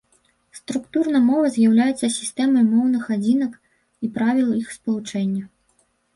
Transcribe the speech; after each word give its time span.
Структурна 0.59 1.19
мова 1.25 1.51
з'яўляецца 1.57 2.07
сістэмай 2.15 2.65
моўных 2.71 3.03
адзінак 3.17 3.53
і 4.09 4.11
правіл 4.19 4.47
іх 4.63 4.67
спалучэння. 4.79 5.43